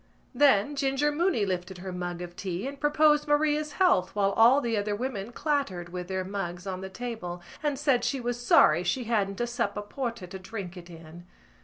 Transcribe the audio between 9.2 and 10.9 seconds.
a sup of porter to drink it